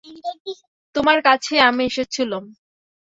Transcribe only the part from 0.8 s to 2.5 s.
তোমার কাছেই আমি এসেছিলুম।